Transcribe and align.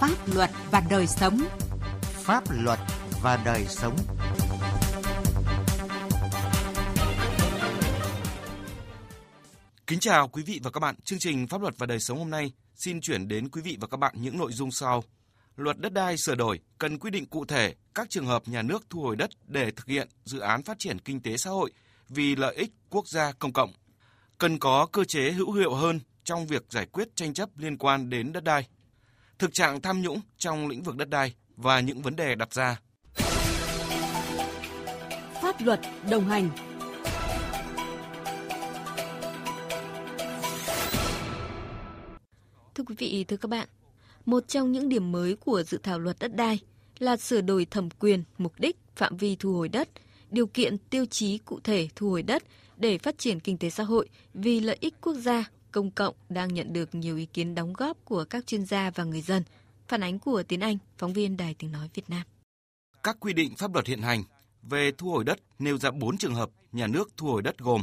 Pháp 0.00 0.34
luật 0.34 0.50
và 0.70 0.82
đời 0.90 1.06
sống. 1.06 1.38
Pháp 2.02 2.44
luật 2.50 2.78
và 3.22 3.42
đời 3.44 3.66
sống. 3.68 3.96
Kính 9.86 9.98
chào 10.00 10.28
quý 10.28 10.42
vị 10.42 10.60
và 10.62 10.70
các 10.70 10.80
bạn. 10.80 10.94
Chương 11.04 11.18
trình 11.18 11.46
Pháp 11.46 11.60
luật 11.60 11.78
và 11.78 11.86
đời 11.86 12.00
sống 12.00 12.18
hôm 12.18 12.30
nay 12.30 12.52
xin 12.74 13.00
chuyển 13.00 13.28
đến 13.28 13.48
quý 13.48 13.62
vị 13.62 13.76
và 13.80 13.86
các 13.86 13.96
bạn 13.96 14.14
những 14.18 14.38
nội 14.38 14.52
dung 14.52 14.70
sau. 14.70 15.04
Luật 15.56 15.78
đất 15.78 15.92
đai 15.92 16.16
sửa 16.16 16.34
đổi 16.34 16.60
cần 16.78 16.98
quy 16.98 17.10
định 17.10 17.26
cụ 17.26 17.44
thể 17.44 17.74
các 17.94 18.10
trường 18.10 18.26
hợp 18.26 18.42
nhà 18.48 18.62
nước 18.62 18.84
thu 18.90 19.00
hồi 19.00 19.16
đất 19.16 19.30
để 19.46 19.70
thực 19.70 19.86
hiện 19.86 20.08
dự 20.24 20.38
án 20.38 20.62
phát 20.62 20.78
triển 20.78 20.98
kinh 20.98 21.22
tế 21.22 21.36
xã 21.36 21.50
hội 21.50 21.72
vì 22.08 22.36
lợi 22.36 22.54
ích 22.54 22.70
quốc 22.90 23.08
gia 23.08 23.32
công 23.32 23.52
cộng. 23.52 23.72
Cần 24.38 24.58
có 24.58 24.86
cơ 24.92 25.04
chế 25.04 25.30
hữu 25.30 25.52
hiệu 25.52 25.74
hơn 25.74 26.00
trong 26.24 26.46
việc 26.46 26.64
giải 26.70 26.86
quyết 26.86 27.16
tranh 27.16 27.34
chấp 27.34 27.48
liên 27.56 27.78
quan 27.78 28.10
đến 28.10 28.32
đất 28.32 28.44
đai. 28.44 28.66
Thực 29.40 29.54
trạng 29.54 29.80
tham 29.80 30.02
nhũng 30.02 30.20
trong 30.38 30.68
lĩnh 30.68 30.82
vực 30.82 30.96
đất 30.96 31.10
đai 31.10 31.34
và 31.56 31.80
những 31.80 32.02
vấn 32.02 32.16
đề 32.16 32.34
đặt 32.34 32.54
ra. 32.54 32.80
Pháp 35.42 35.60
luật 35.60 35.80
đồng 36.10 36.28
hành 36.28 36.50
Thưa 42.74 42.84
quý 42.84 42.94
vị, 42.98 43.24
thưa 43.28 43.36
các 43.36 43.48
bạn, 43.48 43.68
một 44.26 44.48
trong 44.48 44.72
những 44.72 44.88
điểm 44.88 45.12
mới 45.12 45.36
của 45.36 45.62
dự 45.62 45.78
thảo 45.82 45.98
luật 45.98 46.16
đất 46.20 46.36
đai 46.36 46.58
là 46.98 47.16
sửa 47.16 47.40
đổi 47.40 47.64
thẩm 47.64 47.90
quyền, 47.90 48.24
mục 48.38 48.52
đích, 48.58 48.76
phạm 48.96 49.16
vi 49.16 49.36
thu 49.36 49.52
hồi 49.52 49.68
đất, 49.68 49.88
điều 50.30 50.46
kiện 50.46 50.78
tiêu 50.78 51.06
chí 51.06 51.38
cụ 51.38 51.60
thể 51.64 51.88
thu 51.96 52.10
hồi 52.10 52.22
đất 52.22 52.42
để 52.76 52.98
phát 52.98 53.18
triển 53.18 53.40
kinh 53.40 53.58
tế 53.58 53.70
xã 53.70 53.82
hội 53.82 54.08
vì 54.34 54.60
lợi 54.60 54.76
ích 54.80 54.94
quốc 55.00 55.14
gia, 55.14 55.50
công 55.72 55.90
cộng 55.90 56.14
đang 56.28 56.54
nhận 56.54 56.72
được 56.72 56.94
nhiều 56.94 57.16
ý 57.16 57.26
kiến 57.26 57.54
đóng 57.54 57.72
góp 57.72 58.04
của 58.04 58.24
các 58.24 58.46
chuyên 58.46 58.64
gia 58.64 58.90
và 58.90 59.04
người 59.04 59.22
dân. 59.22 59.42
Phản 59.88 60.02
ánh 60.02 60.18
của 60.18 60.42
Tiến 60.42 60.60
Anh, 60.60 60.78
phóng 60.98 61.12
viên 61.12 61.36
Đài 61.36 61.54
Tiếng 61.54 61.72
Nói 61.72 61.90
Việt 61.94 62.10
Nam. 62.10 62.22
Các 63.02 63.16
quy 63.20 63.32
định 63.32 63.56
pháp 63.56 63.74
luật 63.74 63.86
hiện 63.86 64.02
hành 64.02 64.22
về 64.62 64.92
thu 64.98 65.10
hồi 65.10 65.24
đất 65.24 65.38
nêu 65.58 65.78
ra 65.78 65.90
4 65.90 66.18
trường 66.18 66.34
hợp 66.34 66.50
nhà 66.72 66.86
nước 66.86 67.10
thu 67.16 67.26
hồi 67.26 67.42
đất 67.42 67.58
gồm 67.58 67.82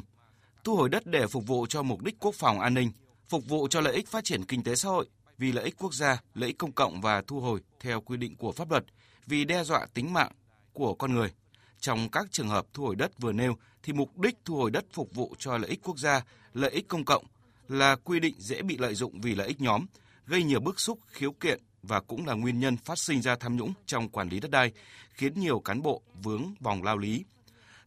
thu 0.63 0.75
hồi 0.75 0.89
đất 0.89 1.05
để 1.05 1.27
phục 1.27 1.47
vụ 1.47 1.65
cho 1.69 1.83
mục 1.83 2.01
đích 2.01 2.19
quốc 2.19 2.35
phòng 2.35 2.59
an 2.59 2.73
ninh, 2.73 2.91
phục 3.27 3.47
vụ 3.47 3.67
cho 3.67 3.81
lợi 3.81 3.93
ích 3.93 4.07
phát 4.07 4.23
triển 4.23 4.45
kinh 4.45 4.63
tế 4.63 4.75
xã 4.75 4.89
hội, 4.89 5.07
vì 5.37 5.51
lợi 5.51 5.65
ích 5.65 5.75
quốc 5.77 5.93
gia, 5.93 6.21
lợi 6.33 6.47
ích 6.47 6.57
công 6.57 6.71
cộng 6.71 7.01
và 7.01 7.21
thu 7.27 7.39
hồi 7.39 7.59
theo 7.79 8.01
quy 8.01 8.17
định 8.17 8.35
của 8.35 8.51
pháp 8.51 8.71
luật 8.71 8.85
vì 9.25 9.45
đe 9.45 9.63
dọa 9.63 9.85
tính 9.93 10.13
mạng 10.13 10.31
của 10.73 10.93
con 10.93 11.13
người. 11.13 11.31
Trong 11.79 12.09
các 12.09 12.27
trường 12.31 12.49
hợp 12.49 12.65
thu 12.73 12.83
hồi 12.83 12.95
đất 12.95 13.11
vừa 13.19 13.31
nêu 13.31 13.57
thì 13.83 13.93
mục 13.93 14.17
đích 14.17 14.35
thu 14.45 14.55
hồi 14.55 14.71
đất 14.71 14.85
phục 14.93 15.15
vụ 15.15 15.35
cho 15.39 15.57
lợi 15.57 15.69
ích 15.69 15.79
quốc 15.83 15.99
gia, 15.99 16.25
lợi 16.53 16.71
ích 16.71 16.87
công 16.87 17.05
cộng 17.05 17.25
là 17.67 17.95
quy 17.95 18.19
định 18.19 18.35
dễ 18.39 18.61
bị 18.61 18.77
lợi 18.77 18.95
dụng 18.95 19.21
vì 19.21 19.35
lợi 19.35 19.47
ích 19.47 19.61
nhóm, 19.61 19.85
gây 20.25 20.43
nhiều 20.43 20.59
bức 20.59 20.79
xúc, 20.79 20.99
khiếu 21.07 21.31
kiện 21.31 21.59
và 21.83 21.99
cũng 21.99 22.27
là 22.27 22.33
nguyên 22.33 22.59
nhân 22.59 22.77
phát 22.77 22.99
sinh 22.99 23.21
ra 23.21 23.35
tham 23.35 23.55
nhũng 23.55 23.73
trong 23.85 24.09
quản 24.09 24.29
lý 24.29 24.39
đất 24.39 24.51
đai, 24.51 24.71
khiến 25.13 25.33
nhiều 25.39 25.59
cán 25.59 25.81
bộ 25.81 26.01
vướng 26.23 26.53
vòng 26.59 26.83
lao 26.83 26.97
lý. 26.97 27.25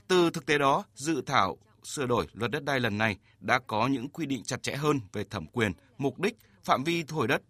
Từ 0.09 0.31
thực 0.31 0.47
tế 0.47 0.59
đó, 0.59 0.85
dự 0.95 1.23
thảo 1.27 1.59
sửa 1.85 2.07
đổi 2.07 2.27
luật 2.33 2.51
đất 2.51 2.65
đai 2.65 2.81
lần 2.81 2.99
này 2.99 3.17
đã 3.41 3.59
có 3.67 3.87
những 3.87 4.09
quy 4.09 4.27
định 4.27 4.43
chặt 4.43 4.63
chẽ 4.63 4.75
hơn 4.75 5.01
về 5.13 5.25
thẩm 5.31 5.47
quyền, 5.47 5.73
mục 5.99 6.19
đích, 6.19 6.37
phạm 6.65 6.85
vi 6.85 7.03
thu 7.03 7.17
hồi 7.17 7.29
đất 7.29 7.43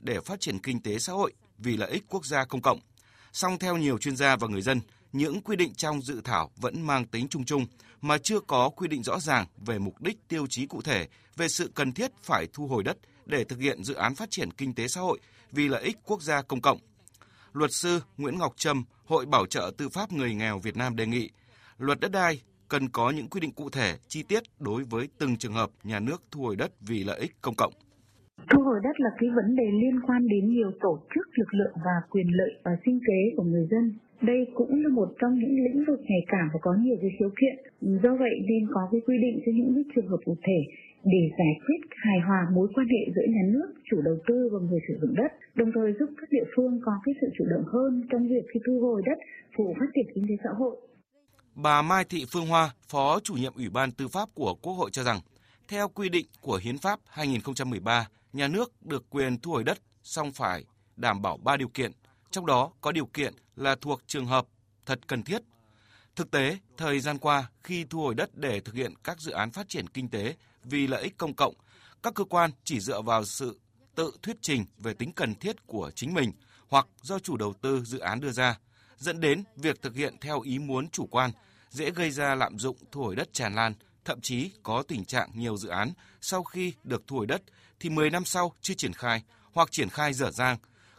để 0.00 0.20
phát 0.20 0.40
triển 0.40 0.58
kinh 0.58 0.82
tế 0.82 0.98
xã 0.98 1.12
hội 1.12 1.32
vì 1.58 1.76
lợi 1.76 1.90
ích 1.90 2.04
quốc 2.08 2.26
gia 2.26 2.44
công 2.44 2.62
cộng. 2.62 2.80
Song 3.32 3.58
theo 3.58 3.76
nhiều 3.76 3.98
chuyên 3.98 4.16
gia 4.16 4.36
và 4.36 4.48
người 4.48 4.62
dân, 4.62 4.80
những 5.16 5.40
quy 5.40 5.56
định 5.56 5.74
trong 5.74 6.02
dự 6.02 6.20
thảo 6.24 6.50
vẫn 6.56 6.82
mang 6.82 7.04
tính 7.04 7.28
chung 7.28 7.44
chung 7.44 7.66
mà 8.02 8.18
chưa 8.18 8.40
có 8.40 8.68
quy 8.68 8.88
định 8.88 9.02
rõ 9.02 9.18
ràng 9.20 9.46
về 9.66 9.78
mục 9.78 10.02
đích 10.02 10.28
tiêu 10.28 10.46
chí 10.46 10.66
cụ 10.66 10.82
thể 10.82 11.08
về 11.36 11.48
sự 11.48 11.70
cần 11.74 11.92
thiết 11.92 12.10
phải 12.22 12.46
thu 12.52 12.66
hồi 12.66 12.82
đất 12.82 12.96
để 13.26 13.44
thực 13.44 13.58
hiện 13.60 13.84
dự 13.84 13.94
án 13.94 14.14
phát 14.14 14.30
triển 14.30 14.50
kinh 14.50 14.74
tế 14.74 14.88
xã 14.88 15.00
hội 15.00 15.18
vì 15.52 15.68
lợi 15.68 15.82
ích 15.82 15.96
quốc 16.04 16.22
gia 16.22 16.42
công 16.42 16.60
cộng. 16.60 16.78
Luật 17.52 17.72
sư 17.72 18.00
Nguyễn 18.16 18.38
Ngọc 18.38 18.52
Trâm, 18.56 18.84
Hội 19.04 19.26
Bảo 19.26 19.46
trợ 19.46 19.70
Tư 19.78 19.88
pháp 19.88 20.12
Người 20.12 20.34
nghèo 20.34 20.58
Việt 20.58 20.76
Nam 20.76 20.96
đề 20.96 21.06
nghị 21.06 21.30
luật 21.78 22.00
đất 22.00 22.12
đai 22.12 22.42
cần 22.68 22.88
có 22.88 23.10
những 23.10 23.28
quy 23.28 23.40
định 23.40 23.52
cụ 23.52 23.70
thể, 23.70 23.94
chi 24.08 24.22
tiết 24.22 24.42
đối 24.58 24.84
với 24.84 25.08
từng 25.18 25.36
trường 25.36 25.52
hợp 25.52 25.70
nhà 25.84 26.00
nước 26.00 26.22
thu 26.30 26.42
hồi 26.42 26.56
đất 26.56 26.70
vì 26.80 27.04
lợi 27.04 27.20
ích 27.20 27.32
công 27.42 27.54
cộng. 27.54 27.72
Thu 28.50 28.62
hồi 28.62 28.80
đất 28.82 28.96
là 28.98 29.10
cái 29.20 29.30
vấn 29.36 29.56
đề 29.56 29.64
liên 29.82 30.00
quan 30.06 30.28
đến 30.28 30.50
nhiều 30.50 30.70
tổ 30.80 30.98
chức, 31.14 31.38
lực 31.38 31.54
lượng 31.54 31.72
và 31.84 31.96
quyền 32.10 32.26
lợi 32.30 32.50
và 32.64 32.70
sinh 32.84 33.00
kế 33.06 33.36
của 33.36 33.42
người 33.42 33.66
dân. 33.70 33.98
Đây 34.20 34.46
cũng 34.54 34.82
là 34.82 34.88
một 34.88 35.08
trong 35.20 35.38
những 35.38 35.64
lĩnh 35.64 35.84
vực 35.88 36.00
nhạy 36.00 36.24
cảm 36.26 36.48
và 36.52 36.58
có 36.62 36.74
nhiều 36.80 36.96
cái 37.00 37.10
khiếu 37.18 37.30
kiện. 37.40 37.56
Do 38.02 38.16
vậy 38.16 38.34
nên 38.48 38.68
có 38.74 38.88
cái 38.92 39.00
quy 39.06 39.16
định 39.24 39.42
cho 39.46 39.52
những 39.54 39.72
cái 39.74 39.84
trường 39.94 40.08
hợp 40.08 40.20
cụ 40.24 40.36
thể 40.46 40.60
để 41.04 41.22
giải 41.38 41.54
quyết 41.64 41.80
hài 41.90 42.20
hòa 42.26 42.46
mối 42.54 42.68
quan 42.74 42.86
hệ 42.88 43.12
giữa 43.14 43.26
nhà 43.28 43.44
nước, 43.52 43.68
chủ 43.90 44.02
đầu 44.02 44.16
tư 44.26 44.48
và 44.52 44.58
người 44.68 44.80
sử 44.88 44.94
dụng 45.00 45.14
đất, 45.14 45.30
đồng 45.54 45.70
thời 45.74 45.92
giúp 45.98 46.10
các 46.20 46.28
địa 46.30 46.44
phương 46.56 46.80
có 46.84 46.92
cái 47.04 47.14
sự 47.20 47.26
chủ 47.38 47.44
động 47.50 47.64
hơn 47.72 48.02
trong 48.10 48.28
việc 48.28 48.44
khi 48.54 48.60
thu 48.66 48.80
hồi 48.80 49.02
đất 49.06 49.18
phụ 49.56 49.74
phát 49.80 49.86
triển 49.94 50.06
kinh 50.14 50.24
tế 50.28 50.34
xã 50.44 50.50
hội. 50.58 50.76
Bà 51.54 51.82
Mai 51.82 52.04
Thị 52.10 52.24
Phương 52.32 52.46
Hoa, 52.46 52.70
Phó 52.88 53.20
chủ 53.22 53.34
nhiệm 53.34 53.52
Ủy 53.56 53.68
ban 53.70 53.90
Tư 53.92 54.08
pháp 54.08 54.28
của 54.34 54.54
Quốc 54.62 54.72
hội 54.72 54.90
cho 54.92 55.02
rằng, 55.02 55.20
theo 55.68 55.88
quy 55.88 56.08
định 56.08 56.26
của 56.40 56.60
Hiến 56.62 56.78
pháp 56.78 57.00
2013, 57.06 58.08
nhà 58.32 58.48
nước 58.48 58.72
được 58.84 59.04
quyền 59.10 59.38
thu 59.38 59.50
hồi 59.50 59.64
đất 59.64 59.78
song 60.02 60.30
phải 60.34 60.64
đảm 60.96 61.22
bảo 61.22 61.36
3 61.44 61.56
điều 61.56 61.68
kiện, 61.68 61.90
trong 62.30 62.46
đó 62.46 62.70
có 62.80 62.92
điều 62.92 63.06
kiện 63.06 63.34
là 63.56 63.76
thuộc 63.80 64.02
trường 64.06 64.26
hợp 64.26 64.46
thật 64.86 64.98
cần 65.06 65.22
thiết. 65.22 65.42
Thực 66.16 66.30
tế, 66.30 66.58
thời 66.76 67.00
gian 67.00 67.18
qua, 67.18 67.50
khi 67.64 67.84
thu 67.90 68.00
hồi 68.00 68.14
đất 68.14 68.30
để 68.34 68.60
thực 68.60 68.74
hiện 68.74 68.94
các 69.04 69.20
dự 69.20 69.32
án 69.32 69.50
phát 69.50 69.68
triển 69.68 69.88
kinh 69.88 70.08
tế 70.08 70.34
vì 70.64 70.86
lợi 70.86 71.02
ích 71.02 71.18
công 71.18 71.34
cộng, 71.34 71.54
các 72.02 72.14
cơ 72.14 72.24
quan 72.24 72.50
chỉ 72.64 72.80
dựa 72.80 73.02
vào 73.02 73.24
sự 73.24 73.60
tự 73.94 74.12
thuyết 74.22 74.36
trình 74.40 74.64
về 74.78 74.94
tính 74.94 75.12
cần 75.12 75.34
thiết 75.34 75.66
của 75.66 75.90
chính 75.94 76.14
mình 76.14 76.32
hoặc 76.68 76.86
do 77.02 77.18
chủ 77.18 77.36
đầu 77.36 77.54
tư 77.60 77.82
dự 77.84 77.98
án 77.98 78.20
đưa 78.20 78.32
ra, 78.32 78.58
dẫn 78.98 79.20
đến 79.20 79.44
việc 79.56 79.82
thực 79.82 79.94
hiện 79.94 80.16
theo 80.20 80.40
ý 80.40 80.58
muốn 80.58 80.88
chủ 80.88 81.06
quan, 81.06 81.30
dễ 81.70 81.90
gây 81.90 82.10
ra 82.10 82.34
lạm 82.34 82.58
dụng 82.58 82.76
thu 82.92 83.02
hồi 83.02 83.16
đất 83.16 83.32
tràn 83.32 83.54
lan, 83.54 83.74
thậm 84.04 84.20
chí 84.20 84.50
có 84.62 84.82
tình 84.88 85.04
trạng 85.04 85.30
nhiều 85.34 85.56
dự 85.56 85.68
án 85.68 85.92
sau 86.20 86.44
khi 86.44 86.72
được 86.84 87.02
thu 87.06 87.16
hồi 87.16 87.26
đất 87.26 87.42
thì 87.80 87.90
10 87.90 88.10
năm 88.10 88.24
sau 88.24 88.52
chưa 88.60 88.74
triển 88.74 88.92
khai 88.92 89.22
hoặc 89.52 89.72
triển 89.72 89.88
khai 89.88 90.12
dở 90.12 90.30
dang, 90.30 90.56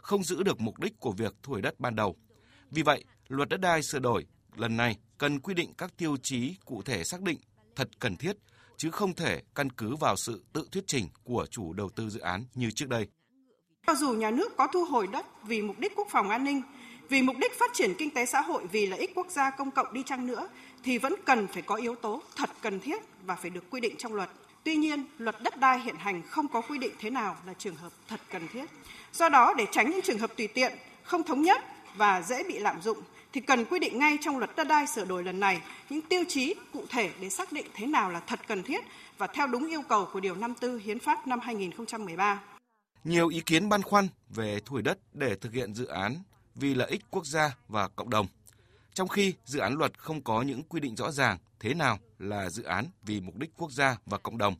không 0.08 0.24
giữ 0.24 0.42
được 0.42 0.60
mục 0.60 0.78
đích 0.78 1.00
của 1.00 1.12
việc 1.12 1.34
thu 1.42 1.52
hồi 1.52 1.62
đất 1.62 1.80
ban 1.80 1.96
đầu. 1.96 2.16
Vì 2.70 2.82
vậy, 2.82 3.04
luật 3.28 3.48
đất 3.48 3.60
đai 3.60 3.82
sửa 3.82 3.98
đổi 3.98 4.26
lần 4.56 4.76
này 4.76 4.96
cần 5.18 5.40
quy 5.40 5.54
định 5.54 5.72
các 5.78 5.96
tiêu 5.96 6.16
chí 6.22 6.54
cụ 6.64 6.82
thể 6.82 7.04
xác 7.04 7.22
định 7.22 7.38
thật 7.76 7.88
cần 7.98 8.16
thiết, 8.16 8.36
chứ 8.76 8.90
không 8.90 9.14
thể 9.14 9.42
căn 9.54 9.70
cứ 9.70 9.96
vào 9.96 10.16
sự 10.16 10.44
tự 10.52 10.68
thuyết 10.72 10.84
trình 10.86 11.08
của 11.24 11.46
chủ 11.50 11.72
đầu 11.72 11.90
tư 11.96 12.10
dự 12.10 12.20
án 12.20 12.44
như 12.54 12.70
trước 12.70 12.88
đây. 12.88 13.06
Cho 13.86 13.94
dù 13.94 14.12
nhà 14.12 14.30
nước 14.30 14.56
có 14.56 14.68
thu 14.72 14.84
hồi 14.84 15.06
đất 15.06 15.26
vì 15.46 15.62
mục 15.62 15.78
đích 15.78 15.92
quốc 15.96 16.08
phòng 16.10 16.30
an 16.30 16.44
ninh, 16.44 16.62
vì 17.08 17.22
mục 17.22 17.36
đích 17.40 17.58
phát 17.58 17.70
triển 17.74 17.94
kinh 17.98 18.14
tế 18.14 18.26
xã 18.26 18.40
hội 18.40 18.66
vì 18.72 18.86
lợi 18.86 19.00
ích 19.00 19.10
quốc 19.14 19.26
gia 19.30 19.50
công 19.50 19.70
cộng 19.70 19.92
đi 19.92 20.02
chăng 20.06 20.26
nữa 20.26 20.48
thì 20.84 20.98
vẫn 20.98 21.14
cần 21.26 21.46
phải 21.46 21.62
có 21.62 21.74
yếu 21.74 21.94
tố 21.94 22.22
thật 22.36 22.50
cần 22.62 22.80
thiết 22.80 23.02
và 23.26 23.34
phải 23.34 23.50
được 23.50 23.70
quy 23.70 23.80
định 23.80 23.94
trong 23.98 24.14
luật. 24.14 24.30
Tuy 24.64 24.76
nhiên, 24.76 25.04
luật 25.18 25.42
đất 25.42 25.60
đai 25.60 25.80
hiện 25.80 25.96
hành 25.98 26.22
không 26.22 26.48
có 26.48 26.60
quy 26.60 26.78
định 26.78 26.92
thế 27.00 27.10
nào 27.10 27.36
là 27.46 27.54
trường 27.58 27.76
hợp 27.76 27.92
thật 28.08 28.20
cần 28.30 28.48
thiết. 28.52 28.64
Do 29.12 29.28
đó, 29.28 29.54
để 29.56 29.66
tránh 29.72 29.90
những 29.90 30.02
trường 30.02 30.18
hợp 30.18 30.30
tùy 30.36 30.46
tiện, 30.46 30.72
không 31.02 31.22
thống 31.22 31.42
nhất 31.42 31.60
và 31.96 32.22
dễ 32.22 32.42
bị 32.42 32.58
lạm 32.58 32.82
dụng, 32.82 32.98
thì 33.32 33.40
cần 33.40 33.64
quy 33.64 33.78
định 33.78 33.98
ngay 33.98 34.18
trong 34.20 34.38
luật 34.38 34.50
đất 34.56 34.68
đai 34.68 34.86
sửa 34.86 35.04
đổi 35.04 35.24
lần 35.24 35.40
này 35.40 35.60
những 35.90 36.02
tiêu 36.02 36.24
chí 36.28 36.54
cụ 36.72 36.84
thể 36.88 37.10
để 37.20 37.30
xác 37.30 37.52
định 37.52 37.66
thế 37.74 37.86
nào 37.86 38.10
là 38.10 38.20
thật 38.20 38.40
cần 38.48 38.62
thiết 38.62 38.84
và 39.18 39.26
theo 39.26 39.46
đúng 39.46 39.68
yêu 39.68 39.82
cầu 39.82 40.08
của 40.12 40.20
Điều 40.20 40.34
54 40.34 40.78
Hiến 40.78 40.98
pháp 40.98 41.26
năm 41.26 41.40
2013. 41.40 42.40
Nhiều 43.04 43.28
ý 43.28 43.40
kiến 43.40 43.68
băn 43.68 43.82
khoăn 43.82 44.08
về 44.28 44.60
thu 44.64 44.72
hồi 44.72 44.82
đất 44.82 44.98
để 45.12 45.36
thực 45.40 45.52
hiện 45.52 45.74
dự 45.74 45.86
án 45.86 46.16
vì 46.54 46.74
lợi 46.74 46.90
ích 46.90 47.02
quốc 47.10 47.26
gia 47.26 47.56
và 47.68 47.88
cộng 47.88 48.10
đồng. 48.10 48.26
Trong 48.94 49.08
khi 49.08 49.34
dự 49.44 49.58
án 49.58 49.74
luật 49.74 49.98
không 49.98 50.20
có 50.20 50.42
những 50.42 50.62
quy 50.62 50.80
định 50.80 50.96
rõ 50.96 51.10
ràng 51.10 51.38
thế 51.60 51.74
nào 51.74 51.98
là 52.18 52.50
dự 52.50 52.62
án 52.62 52.84
vì 53.02 53.20
mục 53.20 53.36
đích 53.36 53.50
quốc 53.56 53.72
gia 53.72 53.98
và 54.06 54.18
cộng 54.18 54.38
đồng. 54.38 54.54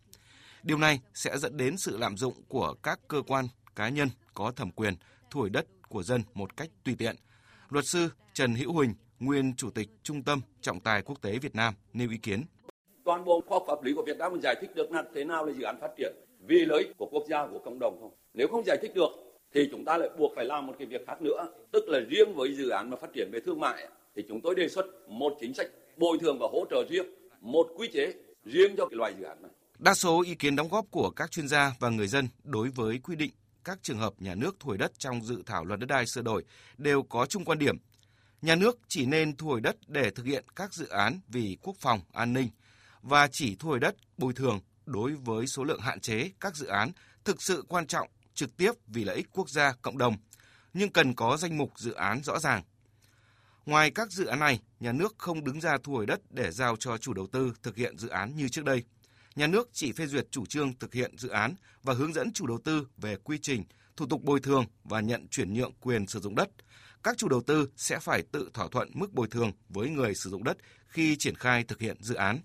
Điều 0.62 0.78
này 0.78 1.00
sẽ 1.14 1.38
dẫn 1.38 1.56
đến 1.56 1.76
sự 1.78 1.97
lạm 1.97 2.16
dụng 2.16 2.34
của 2.48 2.75
các 2.82 3.00
cơ 3.08 3.22
quan 3.26 3.49
cá 3.76 3.88
nhân 3.88 4.08
có 4.34 4.52
thẩm 4.56 4.70
quyền 4.70 4.94
thổi 5.31 5.50
đất 5.50 5.67
của 5.88 6.02
dân 6.02 6.22
một 6.34 6.56
cách 6.56 6.70
tùy 6.84 6.94
tiện. 6.99 7.17
Luật 7.69 7.84
sư 7.87 8.08
Trần 8.34 8.55
Hữu 8.55 8.72
Huỳnh, 8.72 8.94
nguyên 9.20 9.55
chủ 9.56 9.70
tịch 9.70 9.88
Trung 10.02 10.22
tâm 10.22 10.40
Trọng 10.61 10.81
tài 10.81 11.02
Quốc 11.02 11.22
tế 11.22 11.38
Việt 11.38 11.55
Nam 11.55 11.75
nêu 11.93 12.11
ý 12.11 12.19
kiến. 12.19 12.43
Toàn 13.05 13.25
bộ 13.25 13.40
khoa 13.49 13.58
học 13.58 13.64
pháp 13.67 13.84
lý 13.84 13.93
của 13.96 14.05
Việt 14.06 14.17
Nam 14.19 14.40
giải 14.43 14.55
thích 14.61 14.70
được 14.75 14.93
là 14.93 15.05
thế 15.14 15.25
nào 15.25 15.46
là 15.46 15.52
dự 15.52 15.62
án 15.62 15.81
phát 15.81 15.90
triển 15.96 16.14
vì 16.46 16.64
lợi 16.64 16.84
ích 16.84 16.96
của 16.96 17.08
quốc 17.12 17.25
gia 17.28 17.46
của 17.46 17.58
cộng 17.64 17.78
đồng 17.78 18.00
không? 18.00 18.14
Nếu 18.34 18.49
không 18.49 18.64
giải 18.67 18.78
thích 18.82 18.94
được 18.94 19.11
thì 19.55 19.69
chúng 19.70 19.84
ta 19.84 19.96
lại 19.96 20.08
buộc 20.19 20.32
phải 20.37 20.44
làm 20.44 20.67
một 20.67 20.75
cái 20.78 20.87
việc 20.87 21.06
khác 21.06 21.22
nữa, 21.22 21.49
tức 21.72 21.84
là 21.88 22.00
riêng 22.08 22.34
với 22.34 22.55
dự 22.55 22.69
án 22.69 22.90
mà 22.90 22.96
phát 22.96 23.11
triển 23.14 23.31
về 23.32 23.40
thương 23.46 23.61
mại 23.61 23.88
thì 24.17 24.25
chúng 24.28 24.40
tôi 24.40 24.55
đề 24.55 24.69
xuất 24.69 24.87
một 25.08 25.37
chính 25.40 25.55
sách 25.55 25.67
bồi 25.98 26.18
thường 26.20 26.38
và 26.40 26.46
hỗ 26.52 26.64
trợ 26.70 26.84
riêng, 26.90 27.06
một 27.40 27.66
quy 27.76 27.88
chế 27.92 28.12
riêng 28.44 28.74
cho 28.76 28.86
cái 28.86 28.96
loại 28.96 29.14
dự 29.18 29.24
án 29.24 29.42
này. 29.42 29.50
Đa 29.78 29.94
số 29.94 30.22
ý 30.22 30.34
kiến 30.34 30.56
đóng 30.56 30.68
góp 30.68 30.86
của 30.90 31.10
các 31.10 31.30
chuyên 31.30 31.48
gia 31.48 31.72
và 31.80 31.88
người 31.88 32.06
dân 32.06 32.28
đối 32.44 32.68
với 32.68 32.98
quy 32.98 33.16
định 33.16 33.30
các 33.64 33.78
trường 33.82 33.98
hợp 33.98 34.12
nhà 34.18 34.34
nước 34.34 34.56
thu 34.60 34.68
hồi 34.68 34.78
đất 34.78 34.92
trong 34.98 35.24
dự 35.24 35.42
thảo 35.46 35.64
luật 35.64 35.80
đất 35.80 35.86
đai 35.86 36.06
sửa 36.06 36.22
đổi 36.22 36.44
đều 36.78 37.02
có 37.02 37.26
chung 37.26 37.44
quan 37.44 37.58
điểm. 37.58 37.76
Nhà 38.42 38.54
nước 38.54 38.78
chỉ 38.88 39.06
nên 39.06 39.36
thu 39.36 39.46
hồi 39.46 39.60
đất 39.60 39.76
để 39.86 40.10
thực 40.10 40.26
hiện 40.26 40.44
các 40.56 40.74
dự 40.74 40.88
án 40.88 41.20
vì 41.28 41.56
quốc 41.62 41.76
phòng, 41.78 42.00
an 42.12 42.32
ninh 42.32 42.48
và 43.02 43.28
chỉ 43.28 43.56
thu 43.58 43.68
hồi 43.68 43.80
đất 43.80 43.96
bồi 44.16 44.32
thường 44.32 44.60
đối 44.86 45.12
với 45.12 45.46
số 45.46 45.64
lượng 45.64 45.80
hạn 45.80 46.00
chế 46.00 46.30
các 46.40 46.56
dự 46.56 46.66
án 46.66 46.90
thực 47.24 47.42
sự 47.42 47.64
quan 47.68 47.86
trọng 47.86 48.08
trực 48.34 48.56
tiếp 48.56 48.72
vì 48.86 49.04
lợi 49.04 49.16
ích 49.16 49.26
quốc 49.32 49.50
gia 49.50 49.72
cộng 49.82 49.98
đồng 49.98 50.16
nhưng 50.74 50.90
cần 50.90 51.14
có 51.14 51.36
danh 51.36 51.58
mục 51.58 51.72
dự 51.76 51.92
án 51.92 52.20
rõ 52.22 52.38
ràng. 52.38 52.62
Ngoài 53.69 53.91
các 53.91 54.12
dự 54.12 54.26
án 54.26 54.38
này, 54.38 54.61
nhà 54.81 54.93
nước 54.93 55.15
không 55.19 55.44
đứng 55.44 55.61
ra 55.61 55.79
thu 55.82 55.93
hồi 55.93 56.06
đất 56.06 56.20
để 56.31 56.50
giao 56.50 56.76
cho 56.76 56.99
chủ 56.99 57.12
đầu 57.12 57.26
tư 57.26 57.53
thực 57.62 57.76
hiện 57.76 57.99
dự 57.99 58.09
án 58.09 58.37
như 58.37 58.49
trước 58.49 58.65
đây. 58.65 58.82
Nhà 59.37 59.47
nước 59.47 59.69
chỉ 59.73 59.93
phê 59.93 60.06
duyệt 60.06 60.26
chủ 60.31 60.47
trương 60.47 60.79
thực 60.79 60.94
hiện 60.94 61.19
dự 61.19 61.29
án 61.29 61.55
và 61.82 61.94
hướng 61.94 62.12
dẫn 62.12 62.32
chủ 62.32 62.47
đầu 62.47 62.59
tư 62.65 62.87
về 62.97 63.17
quy 63.25 63.38
trình, 63.43 63.65
thủ 63.97 64.06
tục 64.06 64.23
bồi 64.25 64.41
thường 64.41 64.65
và 64.85 65.00
nhận 65.00 65.29
chuyển 65.29 65.55
nhượng 65.55 65.73
quyền 65.81 66.06
sử 66.06 66.20
dụng 66.20 66.35
đất. 66.35 66.49
Các 67.03 67.19
chủ 67.19 67.29
đầu 67.29 67.43
tư 67.47 67.69
sẽ 67.76 67.99
phải 67.99 68.23
tự 68.32 68.50
thỏa 68.55 68.69
thuận 68.69 68.91
mức 68.94 69.12
bồi 69.12 69.29
thường 69.31 69.53
với 69.69 69.88
người 69.91 70.15
sử 70.15 70.31
dụng 70.31 70.44
đất 70.44 70.56
khi 70.87 71.17
triển 71.17 71.35
khai 71.35 71.65
thực 71.65 71.81
hiện 71.81 71.97
dự 72.00 72.15
án. 72.15 72.41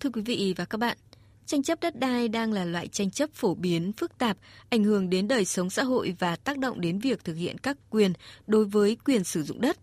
Thưa 0.00 0.10
quý 0.10 0.22
vị 0.22 0.54
và 0.56 0.64
các 0.64 0.78
bạn, 0.78 0.96
tranh 1.46 1.62
chấp 1.62 1.80
đất 1.80 1.96
đai 1.96 2.28
đang 2.28 2.52
là 2.52 2.64
loại 2.64 2.88
tranh 2.88 3.10
chấp 3.10 3.30
phổ 3.34 3.54
biến, 3.54 3.92
phức 3.92 4.18
tạp, 4.18 4.36
ảnh 4.70 4.84
hưởng 4.84 5.10
đến 5.10 5.28
đời 5.28 5.44
sống 5.44 5.70
xã 5.70 5.84
hội 5.84 6.16
và 6.18 6.36
tác 6.36 6.58
động 6.58 6.80
đến 6.80 6.98
việc 6.98 7.24
thực 7.24 7.34
hiện 7.34 7.58
các 7.58 7.76
quyền 7.90 8.12
đối 8.46 8.64
với 8.64 8.96
quyền 9.04 9.24
sử 9.24 9.42
dụng 9.42 9.60
đất. 9.60 9.78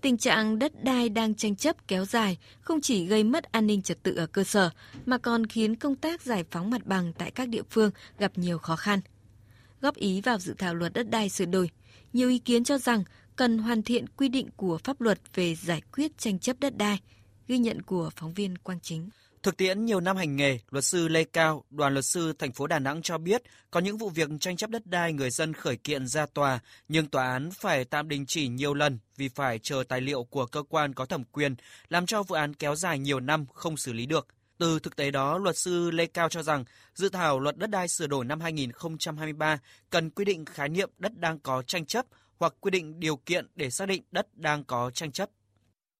Tình 0.00 0.16
trạng 0.16 0.58
đất 0.58 0.84
đai 0.84 1.08
đang 1.08 1.34
tranh 1.34 1.56
chấp 1.56 1.88
kéo 1.88 2.04
dài 2.04 2.38
không 2.60 2.80
chỉ 2.80 3.06
gây 3.06 3.24
mất 3.24 3.52
an 3.52 3.66
ninh 3.66 3.82
trật 3.82 4.02
tự 4.02 4.14
ở 4.14 4.26
cơ 4.26 4.44
sở 4.44 4.70
mà 5.06 5.18
còn 5.18 5.46
khiến 5.46 5.76
công 5.76 5.94
tác 5.94 6.22
giải 6.22 6.44
phóng 6.50 6.70
mặt 6.70 6.86
bằng 6.86 7.12
tại 7.12 7.30
các 7.30 7.48
địa 7.48 7.62
phương 7.70 7.90
gặp 8.18 8.32
nhiều 8.38 8.58
khó 8.58 8.76
khăn. 8.76 9.00
Góp 9.80 9.96
ý 9.96 10.20
vào 10.20 10.38
dự 10.38 10.54
thảo 10.58 10.74
luật 10.74 10.92
đất 10.92 11.10
đai 11.10 11.28
sửa 11.28 11.44
đổi, 11.44 11.70
nhiều 12.12 12.28
ý 12.28 12.38
kiến 12.38 12.64
cho 12.64 12.78
rằng 12.78 13.04
cần 13.36 13.58
hoàn 13.58 13.82
thiện 13.82 14.06
quy 14.08 14.28
định 14.28 14.48
của 14.56 14.78
pháp 14.84 15.00
luật 15.00 15.20
về 15.34 15.54
giải 15.54 15.82
quyết 15.92 16.18
tranh 16.18 16.38
chấp 16.38 16.56
đất 16.60 16.76
đai, 16.76 17.00
ghi 17.48 17.58
nhận 17.58 17.82
của 17.82 18.10
phóng 18.16 18.34
viên 18.34 18.58
Quang 18.58 18.80
Chính. 18.80 19.10
Thực 19.42 19.56
tiễn 19.56 19.84
nhiều 19.84 20.00
năm 20.00 20.16
hành 20.16 20.36
nghề, 20.36 20.58
luật 20.70 20.84
sư 20.84 21.08
Lê 21.08 21.24
Cao, 21.24 21.64
đoàn 21.70 21.92
luật 21.92 22.04
sư 22.04 22.32
thành 22.38 22.52
phố 22.52 22.66
Đà 22.66 22.78
Nẵng 22.78 23.02
cho 23.02 23.18
biết 23.18 23.42
có 23.70 23.80
những 23.80 23.96
vụ 23.96 24.08
việc 24.08 24.28
tranh 24.40 24.56
chấp 24.56 24.70
đất 24.70 24.86
đai 24.86 25.12
người 25.12 25.30
dân 25.30 25.52
khởi 25.52 25.76
kiện 25.76 26.06
ra 26.06 26.26
tòa, 26.34 26.60
nhưng 26.88 27.06
tòa 27.06 27.32
án 27.32 27.50
phải 27.50 27.84
tạm 27.84 28.08
đình 28.08 28.26
chỉ 28.26 28.48
nhiều 28.48 28.74
lần 28.74 28.98
vì 29.16 29.28
phải 29.28 29.58
chờ 29.58 29.82
tài 29.88 30.00
liệu 30.00 30.24
của 30.24 30.46
cơ 30.46 30.62
quan 30.68 30.94
có 30.94 31.06
thẩm 31.06 31.24
quyền, 31.24 31.54
làm 31.88 32.06
cho 32.06 32.22
vụ 32.22 32.34
án 32.34 32.54
kéo 32.54 32.74
dài 32.74 32.98
nhiều 32.98 33.20
năm 33.20 33.46
không 33.52 33.76
xử 33.76 33.92
lý 33.92 34.06
được. 34.06 34.26
Từ 34.58 34.78
thực 34.78 34.96
tế 34.96 35.10
đó, 35.10 35.38
luật 35.38 35.56
sư 35.56 35.90
Lê 35.90 36.06
Cao 36.06 36.28
cho 36.28 36.42
rằng 36.42 36.64
dự 36.94 37.08
thảo 37.08 37.40
luật 37.40 37.56
đất 37.56 37.70
đai 37.70 37.88
sửa 37.88 38.06
đổi 38.06 38.24
năm 38.24 38.40
2023 38.40 39.58
cần 39.90 40.10
quy 40.10 40.24
định 40.24 40.44
khái 40.44 40.68
niệm 40.68 40.90
đất 40.98 41.12
đang 41.18 41.38
có 41.38 41.62
tranh 41.62 41.86
chấp 41.86 42.06
hoặc 42.38 42.54
quy 42.60 42.70
định 42.70 43.00
điều 43.00 43.16
kiện 43.16 43.46
để 43.54 43.70
xác 43.70 43.86
định 43.86 44.02
đất 44.10 44.26
đang 44.34 44.64
có 44.64 44.90
tranh 44.90 45.12
chấp. 45.12 45.28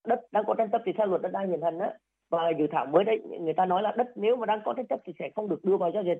Đất 0.08 0.18
đang 0.32 0.42
có 0.46 0.54
tranh 0.58 0.68
chấp 0.72 0.82
thì 0.86 0.92
theo 0.98 1.06
luật 1.06 1.22
đất 1.22 1.30
đai 1.32 1.46
hiện 1.48 1.60
hành 1.62 1.78
á, 1.78 1.88
và 2.32 2.50
dự 2.58 2.66
thảo 2.66 2.86
mới 2.86 3.04
đấy 3.04 3.20
người 3.40 3.54
ta 3.54 3.66
nói 3.66 3.82
là 3.82 3.92
đất 3.96 4.06
nếu 4.16 4.36
mà 4.36 4.46
đang 4.46 4.60
có 4.64 4.72
tranh 4.76 4.86
chấp 4.86 5.00
thì 5.04 5.12
sẽ 5.18 5.30
không 5.34 5.48
được 5.48 5.64
đưa 5.64 5.76
vào 5.76 5.90
giao 5.94 6.02
dịch. 6.02 6.18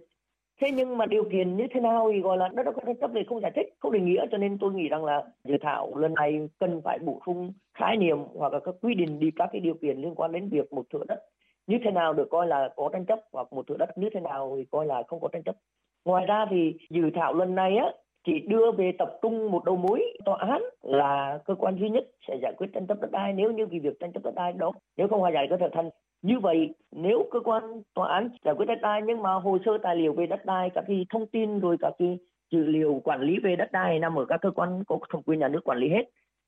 Thế 0.60 0.70
nhưng 0.70 0.98
mà 0.98 1.06
điều 1.06 1.24
kiện 1.32 1.56
như 1.56 1.66
thế 1.74 1.80
nào 1.80 2.10
thì 2.12 2.20
gọi 2.20 2.36
là 2.36 2.48
đất 2.48 2.62
có 2.64 2.82
tranh 2.86 2.96
chấp 3.00 3.10
thì 3.14 3.20
không 3.28 3.40
giải 3.40 3.52
thích, 3.56 3.66
không 3.78 3.92
định 3.92 4.04
nghĩa, 4.04 4.24
cho 4.30 4.38
nên 4.38 4.58
tôi 4.58 4.72
nghĩ 4.72 4.88
rằng 4.88 5.04
là 5.04 5.22
dự 5.44 5.56
thảo 5.60 5.96
lần 5.96 6.14
này 6.14 6.48
cần 6.58 6.80
phải 6.84 6.98
bổ 6.98 7.20
sung 7.26 7.52
khái 7.74 7.96
niệm 7.96 8.18
hoặc 8.34 8.52
là 8.52 8.60
các 8.60 8.74
quy 8.82 8.94
định 8.94 9.18
đi 9.18 9.30
các 9.36 9.48
cái 9.52 9.60
điều 9.60 9.74
kiện 9.74 9.98
liên 9.98 10.14
quan 10.14 10.32
đến 10.32 10.48
việc 10.48 10.72
một 10.72 10.84
thửa 10.92 11.04
đất 11.08 11.20
như 11.66 11.78
thế 11.84 11.90
nào 11.90 12.12
được 12.12 12.28
coi 12.30 12.46
là 12.46 12.68
có 12.76 12.90
tranh 12.92 13.04
chấp 13.04 13.18
hoặc 13.32 13.52
một 13.52 13.66
thửa 13.66 13.76
đất 13.78 13.98
như 13.98 14.08
thế 14.14 14.20
nào 14.20 14.54
thì 14.56 14.64
coi 14.70 14.86
là 14.86 15.02
không 15.08 15.20
có 15.20 15.28
tranh 15.32 15.42
chấp. 15.42 15.56
Ngoài 16.04 16.26
ra 16.26 16.46
thì 16.50 16.74
dự 16.90 17.10
thảo 17.14 17.34
lần 17.34 17.54
này 17.54 17.76
á 17.76 17.86
chỉ 18.24 18.38
đưa 18.48 18.72
về 18.72 18.92
tập 18.98 19.18
trung 19.22 19.50
một 19.50 19.64
đầu 19.64 19.76
mối 19.76 20.02
tòa 20.24 20.36
án 20.40 20.62
là 20.82 21.38
cơ 21.44 21.54
quan 21.54 21.76
duy 21.76 21.90
nhất 21.90 22.04
sẽ 22.28 22.36
giải 22.42 22.52
quyết 22.56 22.66
tranh 22.74 22.86
chấp 22.86 23.00
đất 23.00 23.10
đai. 23.10 23.32
Nếu 23.32 23.52
như 23.52 23.66
cái 23.66 23.80
việc 23.80 24.00
tranh 24.00 24.12
chấp 24.12 24.22
đất 24.22 24.34
đai 24.34 24.52
đó 24.52 24.72
nếu 24.96 25.08
không 25.08 25.20
hòa 25.20 25.30
giải 25.34 25.46
có 25.50 25.56
thể 25.56 25.68
thành. 25.72 25.90
Như 26.22 26.38
vậy 26.40 26.74
nếu 26.92 27.28
cơ 27.30 27.40
quan 27.40 27.82
tòa 27.94 28.08
án 28.08 28.28
giải 28.44 28.54
quyết 28.54 28.66
đất 28.66 28.78
đai 28.82 29.00
nhưng 29.06 29.22
mà 29.22 29.34
hồ 29.34 29.58
sơ 29.64 29.78
tài 29.82 29.96
liệu 29.96 30.12
về 30.12 30.26
đất 30.26 30.44
đai 30.46 30.70
các 30.70 30.84
cái 30.88 31.06
thông 31.10 31.26
tin 31.26 31.60
rồi 31.60 31.76
các 31.80 31.92
cái 31.98 32.18
dữ 32.50 32.64
liệu 32.64 33.00
quản 33.04 33.20
lý 33.20 33.38
về 33.42 33.56
đất 33.56 33.72
đai 33.72 33.98
nằm 33.98 34.18
ở 34.18 34.24
các 34.24 34.40
cơ 34.40 34.50
quan 34.50 34.84
có 34.86 34.98
thẩm 35.12 35.22
quyền 35.22 35.38
nhà 35.38 35.48
nước 35.48 35.64
quản 35.64 35.78
lý 35.78 35.88
hết. 35.88 36.04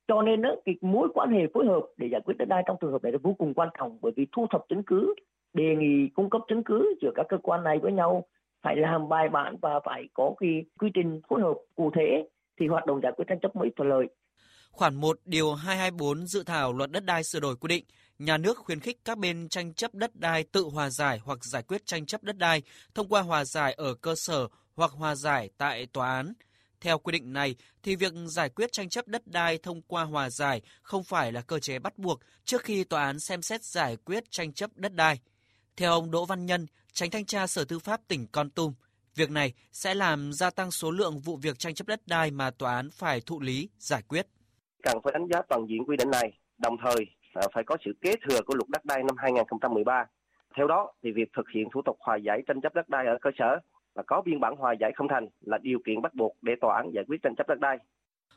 Cho 0.09 0.23
nên 0.23 0.43
đó, 0.43 0.55
cái 0.65 0.75
mối 0.81 1.09
quan 1.15 1.33
hệ 1.33 1.47
phối 1.55 1.67
hợp 1.67 1.83
để 1.97 2.09
giải 2.13 2.21
quyết 2.21 2.35
đất 2.39 2.49
đai 2.49 2.63
trong 2.67 2.77
trường 2.81 2.93
hợp 2.93 3.03
này 3.03 3.13
là 3.13 3.19
vô 3.23 3.35
cùng 3.39 3.55
quan 3.55 3.69
trọng 3.79 3.99
bởi 4.03 4.13
vì 4.17 4.27
thu 4.33 4.47
thập 4.51 4.65
chứng 4.69 4.83
cứ 4.83 5.15
đề 5.55 5.77
nghị 5.77 6.09
cung 6.15 6.31
cấp 6.31 6.43
chứng 6.49 6.65
cứ 6.65 6.95
giữa 7.03 7.11
các 7.15 7.27
cơ 7.29 7.39
quan 7.43 7.65
này 7.65 7.79
với 7.79 7.93
nhau 7.93 8.25
phải 8.65 8.77
làm 8.77 9.09
bài 9.09 9.29
bản 9.33 9.57
và 9.63 9.71
phải 9.85 10.03
có 10.15 10.35
cái 10.41 10.51
quy 10.79 10.89
trình 10.95 11.21
phối 11.29 11.41
hợp 11.43 11.55
cụ 11.77 11.91
thể 11.97 12.29
thì 12.61 12.67
hoạt 12.67 12.87
động 12.87 13.01
giải 13.03 13.13
quyết 13.17 13.25
tranh 13.29 13.39
chấp 13.43 13.57
mới 13.57 13.71
thuận 13.77 13.89
lợi. 13.89 14.07
Khoản 14.71 14.95
1 14.95 15.19
điều 15.25 15.55
224 15.55 16.27
dự 16.27 16.43
thảo 16.43 16.73
luật 16.73 16.91
đất 16.91 17.05
đai 17.05 17.25
sửa 17.25 17.41
đổi 17.41 17.57
quy 17.57 17.69
định, 17.69 17.85
nhà 18.19 18.39
nước 18.39 18.59
khuyến 18.59 18.81
khích 18.81 18.99
các 19.05 19.19
bên 19.19 19.49
tranh 19.49 19.75
chấp 19.75 19.95
đất 19.95 20.17
đai 20.17 20.45
tự 20.53 20.65
hòa 20.65 20.91
giải 20.91 21.21
hoặc 21.25 21.45
giải 21.45 21.63
quyết 21.63 21.87
tranh 21.87 22.07
chấp 22.07 22.23
đất 22.23 22.37
đai 22.39 22.63
thông 22.95 23.09
qua 23.09 23.23
hòa 23.23 23.45
giải 23.45 23.73
ở 23.73 23.95
cơ 23.95 24.15
sở 24.15 24.49
hoặc 24.75 24.91
hòa 24.91 25.15
giải 25.15 25.51
tại 25.59 25.87
tòa 25.93 26.15
án. 26.17 26.33
Theo 26.81 26.99
quy 26.99 27.13
định 27.13 27.33
này 27.33 27.57
thì 27.83 27.97
việc 27.97 28.13
giải 28.27 28.49
quyết 28.49 28.73
tranh 28.73 28.89
chấp 28.89 29.09
đất 29.09 29.27
đai 29.27 29.59
thông 29.59 29.83
qua 29.83 30.05
hòa 30.05 30.31
giải 30.31 30.63
không 30.83 31.05
phải 31.05 31.33
là 31.33 31.41
cơ 31.41 31.59
chế 31.59 31.79
bắt 31.79 31.99
buộc 31.99 32.21
trước 32.45 32.63
khi 32.63 32.85
tòa 32.85 33.05
án 33.05 33.21
xem 33.21 33.43
xét 33.43 33.65
giải 33.65 33.97
quyết 33.97 34.31
tranh 34.31 34.53
chấp 34.53 34.71
đất 34.75 34.93
đai. 34.95 35.21
Theo 35.77 35.91
ông 35.91 36.11
Đỗ 36.11 36.25
Văn 36.25 36.47
Nhân, 36.47 36.67
tránh 36.93 37.11
thanh 37.11 37.25
tra 37.25 37.47
Sở 37.47 37.65
Tư 37.69 37.79
pháp 37.79 38.01
tỉnh 38.09 38.27
Con 38.33 38.51
Tum, 38.51 38.73
việc 39.15 39.31
này 39.31 39.53
sẽ 39.73 39.95
làm 39.95 40.33
gia 40.33 40.51
tăng 40.51 40.71
số 40.71 40.91
lượng 40.91 41.19
vụ 41.19 41.37
việc 41.37 41.59
tranh 41.59 41.75
chấp 41.75 41.89
đất 41.89 42.01
đai 42.07 42.31
mà 42.31 42.51
tòa 42.51 42.77
án 42.77 42.89
phải 42.93 43.21
thụ 43.27 43.41
lý, 43.41 43.69
giải 43.79 44.03
quyết. 44.09 44.27
Cần 44.83 44.99
phải 45.05 45.13
đánh 45.13 45.27
giá 45.27 45.43
toàn 45.49 45.67
diện 45.69 45.85
quy 45.87 45.97
định 45.97 46.11
này, 46.11 46.39
đồng 46.59 46.77
thời 46.85 47.07
à, 47.35 47.43
phải 47.55 47.65
có 47.67 47.77
sự 47.85 47.93
kế 48.01 48.15
thừa 48.29 48.41
của 48.47 48.55
luật 48.55 48.69
đất 48.69 48.85
đai 48.85 48.99
năm 49.03 49.17
2013. 49.17 50.07
Theo 50.57 50.67
đó, 50.67 50.93
thì 51.03 51.11
việc 51.13 51.29
thực 51.37 51.47
hiện 51.55 51.65
thủ 51.73 51.83
tục 51.85 51.97
hòa 52.01 52.17
giải 52.17 52.43
tranh 52.47 52.61
chấp 52.61 52.75
đất 52.75 52.89
đai 52.89 53.07
ở 53.07 53.19
cơ 53.21 53.31
sở 53.39 53.59
và 53.95 54.03
có 54.07 54.23
biên 54.25 54.41
bản 54.41 54.57
hòa 54.57 54.75
giải 54.81 54.93
không 54.97 55.09
thành 55.09 55.29
là 55.41 55.59
điều 55.63 55.79
kiện 55.87 56.03
bắt 56.03 56.15
buộc 56.15 56.37
để 56.43 56.53
tòa 56.61 56.77
án 56.77 56.91
giải 56.95 57.05
quyết 57.09 57.23
tranh 57.23 57.35
chấp 57.37 57.49
đất 57.49 57.61
đai. 57.61 57.79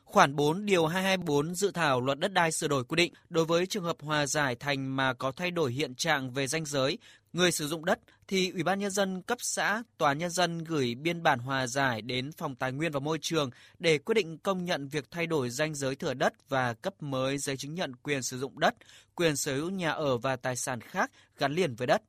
Khoản 0.08 0.36
4 0.36 0.66
điều 0.66 0.86
224 0.86 1.54
dự 1.54 1.70
thảo 1.70 2.00
luật 2.00 2.18
đất 2.18 2.32
đai 2.32 2.52
sửa 2.52 2.68
đổi 2.68 2.84
quy 2.84 2.96
định 2.96 3.12
đối 3.28 3.44
với 3.44 3.66
trường 3.66 3.84
hợp 3.84 3.96
hòa 4.00 4.26
giải 4.26 4.56
thành 4.56 4.96
mà 4.96 5.12
có 5.12 5.32
thay 5.32 5.50
đổi 5.50 5.72
hiện 5.72 5.94
trạng 5.94 6.30
về 6.30 6.46
danh 6.46 6.64
giới, 6.64 6.98
người 7.32 7.52
sử 7.52 7.68
dụng 7.68 7.84
đất 7.84 7.98
thì 8.28 8.50
Ủy 8.50 8.62
ban 8.62 8.78
nhân 8.78 8.90
dân 8.90 9.22
cấp 9.22 9.38
xã, 9.40 9.82
tòa 9.98 10.12
nhân 10.12 10.30
dân 10.30 10.64
gửi 10.64 10.94
biên 10.94 11.22
bản 11.22 11.38
hòa 11.38 11.66
giải 11.66 12.02
đến 12.02 12.32
phòng 12.32 12.56
tài 12.56 12.72
nguyên 12.72 12.92
và 12.92 13.00
môi 13.00 13.18
trường 13.20 13.50
để 13.78 13.98
quyết 13.98 14.14
định 14.14 14.38
công 14.38 14.64
nhận 14.64 14.88
việc 14.88 15.10
thay 15.10 15.26
đổi 15.26 15.50
danh 15.50 15.74
giới 15.74 15.94
thửa 15.94 16.14
đất 16.14 16.32
và 16.48 16.74
cấp 16.74 17.02
mới 17.02 17.38
giấy 17.38 17.56
chứng 17.56 17.74
nhận 17.74 17.96
quyền 17.96 18.22
sử 18.22 18.38
dụng 18.38 18.58
đất, 18.58 18.74
quyền 19.14 19.36
sở 19.36 19.54
hữu 19.54 19.70
nhà 19.70 19.90
ở 19.90 20.18
và 20.18 20.36
tài 20.36 20.56
sản 20.56 20.80
khác 20.80 21.10
gắn 21.38 21.52
liền 21.52 21.74
với 21.74 21.86
đất. 21.86 22.02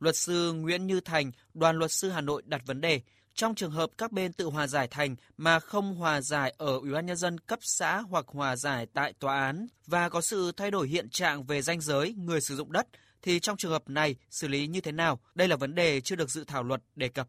Luật 0.00 0.16
sư 0.16 0.52
Nguyễn 0.52 0.86
Như 0.86 1.00
Thành, 1.00 1.32
đoàn 1.54 1.76
luật 1.76 1.92
sư 1.92 2.10
Hà 2.10 2.20
Nội 2.20 2.42
đặt 2.46 2.62
vấn 2.66 2.80
đề 2.80 3.00
trong 3.34 3.54
trường 3.54 3.70
hợp 3.70 3.90
các 3.98 4.12
bên 4.12 4.32
tự 4.32 4.44
hòa 4.44 4.66
giải 4.66 4.88
thành 4.90 5.16
mà 5.36 5.58
không 5.60 5.94
hòa 5.94 6.20
giải 6.20 6.54
ở 6.58 6.78
Ủy 6.78 6.92
ban 6.92 7.06
nhân 7.06 7.16
dân 7.16 7.38
cấp 7.38 7.58
xã 7.62 7.98
hoặc 8.10 8.24
hòa 8.28 8.56
giải 8.56 8.86
tại 8.94 9.12
tòa 9.20 9.40
án 9.40 9.66
và 9.86 10.08
có 10.08 10.20
sự 10.20 10.52
thay 10.56 10.70
đổi 10.70 10.88
hiện 10.88 11.08
trạng 11.10 11.44
về 11.44 11.62
danh 11.62 11.80
giới 11.80 12.14
người 12.26 12.40
sử 12.40 12.54
dụng 12.54 12.72
đất 12.72 12.86
thì 13.22 13.40
trong 13.40 13.56
trường 13.56 13.70
hợp 13.70 13.82
này 13.88 14.16
xử 14.30 14.48
lý 14.48 14.66
như 14.66 14.80
thế 14.80 14.92
nào? 14.92 15.18
Đây 15.34 15.48
là 15.48 15.56
vấn 15.56 15.74
đề 15.74 16.00
chưa 16.00 16.16
được 16.16 16.28
dự 16.28 16.44
thảo 16.46 16.62
luật 16.62 16.80
đề 16.96 17.08
cập. 17.08 17.26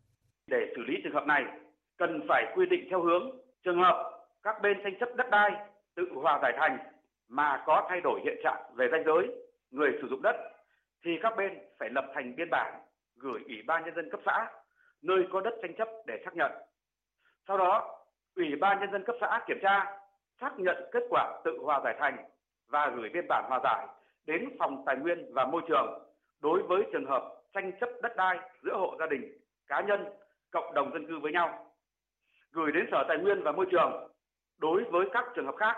Để 0.47 0.57
xử 0.75 0.81
lý 0.87 0.93
trường 1.03 1.13
hợp 1.13 1.25
này, 1.27 1.43
cần 1.97 2.21
phải 2.29 2.43
quy 2.55 2.65
định 2.69 2.87
theo 2.89 3.03
hướng 3.03 3.23
trường 3.63 3.81
hợp 3.83 4.11
các 4.43 4.55
bên 4.61 4.77
tranh 4.83 4.93
chấp 4.99 5.09
đất 5.17 5.27
đai 5.31 5.51
tự 5.95 6.03
hòa 6.15 6.39
giải 6.41 6.53
thành 6.59 6.77
mà 7.29 7.63
có 7.65 7.87
thay 7.89 8.01
đổi 8.03 8.21
hiện 8.25 8.35
trạng 8.43 8.75
về 8.75 8.87
danh 8.91 9.03
giới 9.05 9.27
người 9.71 9.89
sử 10.01 10.07
dụng 10.09 10.21
đất 10.21 10.35
thì 11.05 11.11
các 11.21 11.33
bên 11.37 11.51
phải 11.79 11.89
lập 11.89 12.05
thành 12.15 12.35
biên 12.35 12.49
bản 12.51 12.73
gửi 13.15 13.39
Ủy 13.47 13.57
ban 13.67 13.85
nhân 13.85 13.95
dân 13.95 14.09
cấp 14.11 14.19
xã 14.25 14.47
nơi 15.05 15.27
có 15.31 15.41
đất 15.41 15.53
tranh 15.61 15.73
chấp 15.77 15.87
để 16.05 16.21
xác 16.25 16.35
nhận. 16.35 16.51
Sau 17.47 17.57
đó, 17.57 18.01
Ủy 18.35 18.55
ban 18.55 18.79
nhân 18.79 18.91
dân 18.91 19.03
cấp 19.03 19.15
xã 19.21 19.41
kiểm 19.47 19.57
tra, 19.61 19.97
xác 20.41 20.59
nhận 20.59 20.89
kết 20.91 21.03
quả 21.09 21.41
tự 21.43 21.57
hòa 21.63 21.81
giải 21.83 21.95
thành 21.99 22.17
và 22.69 22.89
gửi 22.95 23.09
biên 23.09 23.25
bản 23.29 23.45
hòa 23.47 23.59
giải 23.63 23.87
đến 24.25 24.49
phòng 24.59 24.83
tài 24.85 24.97
nguyên 24.97 25.33
và 25.33 25.45
môi 25.45 25.61
trường 25.67 26.03
đối 26.41 26.63
với 26.63 26.83
trường 26.93 27.05
hợp 27.05 27.23
tranh 27.53 27.71
chấp 27.79 27.89
đất 28.01 28.15
đai 28.15 28.39
giữa 28.63 28.77
hộ 28.77 28.95
gia 28.99 29.05
đình, 29.05 29.37
cá 29.67 29.81
nhân, 29.81 30.05
cộng 30.51 30.73
đồng 30.73 30.93
dân 30.93 31.07
cư 31.07 31.19
với 31.19 31.31
nhau. 31.31 31.71
Gửi 32.51 32.71
đến 32.71 32.87
Sở 32.91 33.03
Tài 33.07 33.17
nguyên 33.17 33.43
và 33.43 33.51
Môi 33.51 33.65
trường 33.71 34.11
đối 34.57 34.83
với 34.83 35.05
các 35.13 35.25
trường 35.35 35.45
hợp 35.45 35.55
khác, 35.57 35.77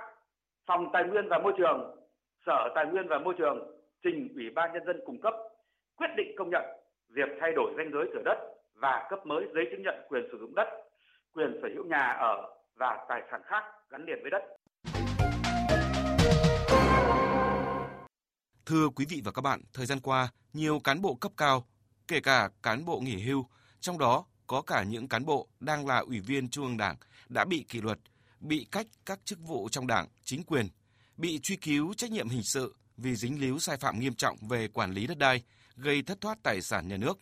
Phòng 0.65 0.89
Tài 0.93 1.03
nguyên 1.03 1.27
và 1.27 1.39
Môi 1.39 1.53
trường, 1.57 1.95
Sở 2.45 2.69
Tài 2.75 2.85
nguyên 2.85 3.07
và 3.07 3.19
Môi 3.19 3.33
trường 3.37 3.77
trình 4.03 4.33
Ủy 4.35 4.49
ban 4.49 4.73
nhân 4.73 4.85
dân 4.85 5.01
cung 5.05 5.21
cấp 5.21 5.33
quyết 5.97 6.09
định 6.17 6.35
công 6.37 6.49
nhận 6.49 6.63
việc 7.09 7.29
thay 7.39 7.51
đổi 7.51 7.73
danh 7.77 7.91
giới 7.93 8.05
thửa 8.13 8.21
đất 8.25 8.56
và 8.81 9.07
cấp 9.09 9.19
mới 9.25 9.45
giấy 9.53 9.63
chứng 9.71 9.83
nhận 9.83 9.95
quyền 10.09 10.23
sử 10.31 10.37
dụng 10.39 10.55
đất, 10.55 10.67
quyền 11.33 11.59
sở 11.61 11.67
hữu 11.75 11.85
nhà 11.85 12.05
ở 12.19 12.35
và 12.75 13.05
tài 13.09 13.21
sản 13.31 13.41
khác 13.45 13.63
gắn 13.89 14.05
liền 14.05 14.19
với 14.21 14.31
đất. 14.31 14.41
Thưa 18.65 18.89
quý 18.95 19.05
vị 19.09 19.21
và 19.25 19.31
các 19.31 19.41
bạn, 19.41 19.61
thời 19.73 19.85
gian 19.85 19.99
qua, 19.99 20.29
nhiều 20.53 20.79
cán 20.79 21.01
bộ 21.01 21.15
cấp 21.15 21.31
cao, 21.37 21.67
kể 22.07 22.19
cả 22.19 22.49
cán 22.63 22.85
bộ 22.85 22.99
nghỉ 22.99 23.23
hưu, 23.23 23.45
trong 23.79 23.97
đó 23.97 24.25
có 24.47 24.61
cả 24.61 24.83
những 24.83 25.07
cán 25.07 25.25
bộ 25.25 25.47
đang 25.59 25.87
là 25.87 25.97
ủy 25.97 26.19
viên 26.19 26.49
Trung 26.49 26.65
ương 26.65 26.77
Đảng 26.77 26.95
đã 27.29 27.45
bị 27.45 27.65
kỷ 27.69 27.81
luật, 27.81 27.99
bị 28.39 28.67
cách 28.71 28.87
các 29.05 29.19
chức 29.25 29.39
vụ 29.39 29.69
trong 29.69 29.87
Đảng, 29.87 30.07
chính 30.23 30.43
quyền, 30.43 30.67
bị 31.17 31.39
truy 31.43 31.55
cứu 31.55 31.93
trách 31.93 32.11
nhiệm 32.11 32.29
hình 32.29 32.43
sự 32.43 32.75
vì 32.97 33.15
dính 33.15 33.41
líu 33.41 33.59
sai 33.59 33.77
phạm 33.77 33.99
nghiêm 33.99 34.13
trọng 34.13 34.37
về 34.49 34.67
quản 34.67 34.91
lý 34.91 35.07
đất 35.07 35.17
đai, 35.17 35.43
gây 35.75 36.01
thất 36.01 36.21
thoát 36.21 36.37
tài 36.43 36.61
sản 36.61 36.87
nhà 36.87 36.97
nước. 36.97 37.17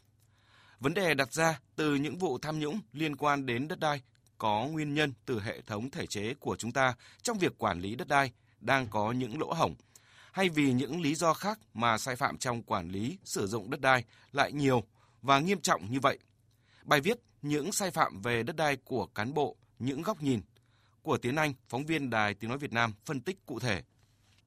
Vấn 0.79 0.94
đề 0.94 1.13
đặt 1.13 1.34
ra 1.34 1.60
từ 1.75 1.96
những 1.96 2.17
vụ 2.17 2.38
tham 2.38 2.60
nhũng 2.60 2.79
liên 2.94 3.15
quan 3.15 3.46
đến 3.46 3.67
đất 3.67 3.79
đai 3.79 4.01
có 4.38 4.67
nguyên 4.72 4.94
nhân 4.94 5.13
từ 5.25 5.41
hệ 5.41 5.62
thống 5.62 5.89
thể 5.89 6.05
chế 6.05 6.34
của 6.34 6.55
chúng 6.55 6.72
ta 6.72 6.96
trong 7.22 7.38
việc 7.38 7.58
quản 7.58 7.79
lý 7.79 7.96
đất 7.96 8.08
đai 8.08 8.32
đang 8.62 8.88
có 8.88 9.12
những 9.12 9.39
lỗ 9.39 9.53
hổng 9.53 9.75
hay 10.32 10.50
vì 10.50 10.72
những 10.72 11.01
lý 11.01 11.15
do 11.15 11.34
khác 11.34 11.60
mà 11.74 11.98
sai 11.98 12.15
phạm 12.15 12.38
trong 12.38 12.63
quản 12.63 12.89
lý 12.89 13.17
sử 13.24 13.48
dụng 13.48 13.70
đất 13.70 13.82
đai 13.82 14.03
lại 14.32 14.51
nhiều 14.51 14.84
và 15.22 15.39
nghiêm 15.39 15.62
trọng 15.62 15.91
như 15.91 16.00
vậy. 16.00 16.20
Bài 16.84 17.01
viết 17.01 17.20
những 17.41 17.72
sai 17.72 17.91
phạm 17.91 18.22
về 18.22 18.44
đất 18.44 18.55
đai 18.55 18.75
của 18.75 19.05
cán 19.05 19.34
bộ, 19.34 19.55
những 19.79 20.01
góc 20.01 20.24
nhìn 20.24 20.41
của 21.01 21.17
Tiến 21.17 21.36
Anh, 21.36 21.53
phóng 21.70 21.86
viên 21.86 22.10
Đài 22.10 22.34
Tiếng 22.34 22.50
Nói 22.50 22.58
Việt 22.58 22.74
Nam 22.74 22.94
phân 23.05 23.22
tích 23.22 23.46
cụ 23.46 23.60
thể. 23.60 23.82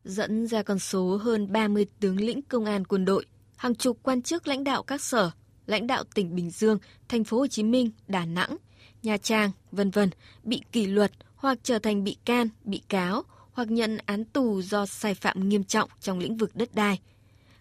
Dẫn 0.04 0.46
ra 0.46 0.62
con 0.62 0.78
số 0.78 1.16
hơn 1.16 1.52
30 1.52 1.86
tướng 2.00 2.20
lĩnh 2.20 2.42
công 2.42 2.64
an 2.64 2.84
quân 2.84 3.04
đội, 3.04 3.26
hàng 3.56 3.74
chục 3.74 3.98
quan 4.02 4.22
chức 4.22 4.46
lãnh 4.46 4.64
đạo 4.64 4.82
các 4.82 5.00
sở, 5.00 5.30
lãnh 5.68 5.86
đạo 5.86 6.04
tỉnh 6.14 6.34
Bình 6.34 6.50
Dương, 6.50 6.78
thành 7.08 7.24
phố 7.24 7.38
Hồ 7.38 7.46
Chí 7.46 7.62
Minh, 7.62 7.90
Đà 8.08 8.24
Nẵng, 8.24 8.56
Nha 9.02 9.16
Trang, 9.16 9.50
vân 9.72 9.90
vân 9.90 10.10
bị 10.44 10.60
kỷ 10.72 10.86
luật 10.86 11.12
hoặc 11.36 11.58
trở 11.62 11.78
thành 11.78 12.04
bị 12.04 12.16
can, 12.24 12.48
bị 12.64 12.82
cáo 12.88 13.22
hoặc 13.52 13.70
nhận 13.70 13.98
án 14.06 14.24
tù 14.24 14.62
do 14.62 14.86
sai 14.86 15.14
phạm 15.14 15.48
nghiêm 15.48 15.64
trọng 15.64 15.90
trong 16.00 16.18
lĩnh 16.18 16.36
vực 16.36 16.56
đất 16.56 16.74
đai. 16.74 17.00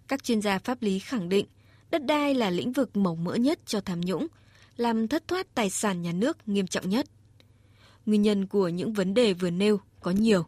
Các 0.07 0.23
chuyên 0.23 0.41
gia 0.41 0.59
pháp 0.59 0.81
lý 0.81 0.99
khẳng 0.99 1.29
định, 1.29 1.45
đất 1.91 2.05
đai 2.05 2.33
là 2.33 2.49
lĩnh 2.49 2.71
vực 2.71 2.97
mỏng 2.97 3.23
mỡ 3.23 3.35
nhất 3.35 3.59
cho 3.65 3.81
tham 3.81 4.01
nhũng, 4.01 4.27
làm 4.77 5.07
thất 5.07 5.27
thoát 5.27 5.55
tài 5.55 5.69
sản 5.69 6.01
nhà 6.01 6.11
nước 6.11 6.47
nghiêm 6.47 6.67
trọng 6.67 6.89
nhất. 6.89 7.07
Nguyên 8.05 8.21
nhân 8.21 8.47
của 8.47 8.67
những 8.67 8.93
vấn 8.93 9.13
đề 9.13 9.33
vừa 9.33 9.49
nêu 9.49 9.79
có 10.01 10.11
nhiều, 10.11 10.45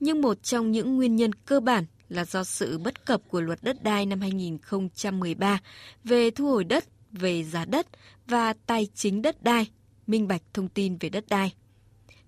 nhưng 0.00 0.22
một 0.22 0.42
trong 0.42 0.70
những 0.70 0.96
nguyên 0.96 1.16
nhân 1.16 1.32
cơ 1.32 1.60
bản 1.60 1.84
là 2.08 2.24
do 2.24 2.44
sự 2.44 2.78
bất 2.78 3.04
cập 3.06 3.20
của 3.28 3.40
luật 3.40 3.58
đất 3.62 3.82
đai 3.82 4.06
năm 4.06 4.20
2013 4.20 5.60
về 6.04 6.30
thu 6.30 6.50
hồi 6.50 6.64
đất, 6.64 6.84
về 7.12 7.44
giá 7.44 7.64
đất 7.64 7.86
và 8.26 8.54
tài 8.66 8.86
chính 8.94 9.22
đất 9.22 9.42
đai, 9.42 9.66
minh 10.06 10.28
bạch 10.28 10.42
thông 10.54 10.68
tin 10.68 10.96
về 10.96 11.08
đất 11.08 11.24
đai. 11.28 11.52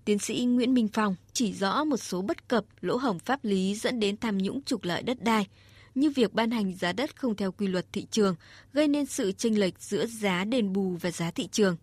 Tiến 0.05 0.19
sĩ 0.19 0.45
Nguyễn 0.45 0.73
Minh 0.73 0.87
Phong 0.93 1.15
chỉ 1.33 1.53
rõ 1.53 1.83
một 1.83 1.97
số 1.97 2.21
bất 2.21 2.47
cập, 2.47 2.65
lỗ 2.81 2.97
hổng 2.97 3.19
pháp 3.19 3.45
lý 3.45 3.75
dẫn 3.75 3.99
đến 3.99 4.17
tham 4.17 4.37
nhũng 4.37 4.61
trục 4.61 4.83
lợi 4.83 5.03
đất 5.03 5.23
đai, 5.23 5.47
như 5.95 6.09
việc 6.09 6.33
ban 6.33 6.51
hành 6.51 6.73
giá 6.73 6.93
đất 6.93 7.15
không 7.15 7.35
theo 7.35 7.51
quy 7.51 7.67
luật 7.67 7.85
thị 7.93 8.07
trường, 8.11 8.35
gây 8.73 8.87
nên 8.87 9.05
sự 9.05 9.31
chênh 9.31 9.59
lệch 9.59 9.79
giữa 9.79 10.05
giá 10.05 10.43
đền 10.43 10.73
bù 10.73 10.97
và 11.01 11.11
giá 11.11 11.31
thị 11.31 11.47
trường. 11.51 11.77